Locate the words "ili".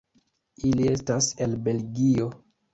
0.69-0.87